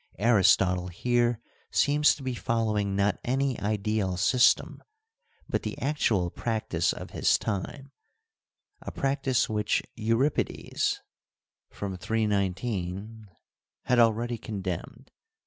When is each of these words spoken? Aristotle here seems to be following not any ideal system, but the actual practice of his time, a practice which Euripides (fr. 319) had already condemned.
Aristotle 0.17 0.87
here 0.87 1.39
seems 1.69 2.15
to 2.15 2.23
be 2.23 2.33
following 2.33 2.95
not 2.95 3.19
any 3.23 3.59
ideal 3.61 4.17
system, 4.17 4.81
but 5.47 5.61
the 5.61 5.77
actual 5.79 6.31
practice 6.31 6.91
of 6.91 7.11
his 7.11 7.37
time, 7.37 7.91
a 8.81 8.89
practice 8.91 9.47
which 9.47 9.83
Euripides 9.93 10.99
(fr. 11.69 11.93
319) 11.97 13.27
had 13.83 13.99
already 13.99 14.39
condemned. 14.39 15.11